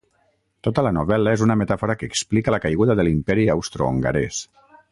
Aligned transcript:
Tota 0.67 0.83
la 0.85 0.93
novel·la 0.97 1.33
és 1.37 1.43
una 1.47 1.57
metàfora 1.61 1.97
que 1.99 2.09
explica 2.13 2.55
la 2.55 2.61
caiguda 2.65 2.97
de 3.01 3.05
l'Imperi 3.09 3.47
Austrohongarès. 3.57 4.41